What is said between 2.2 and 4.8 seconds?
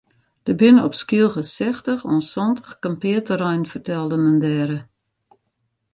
santich kampearterreinen fertelde men dêre.